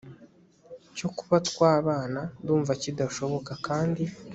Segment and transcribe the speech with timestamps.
[0.97, 4.03] cyo kuba twabana ndumva kidashoboka kandi